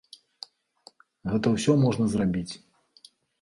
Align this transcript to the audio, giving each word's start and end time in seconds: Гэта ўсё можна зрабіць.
Гэта 1.33 1.47
ўсё 1.57 1.71
можна 1.85 2.09
зрабіць. 2.15 2.53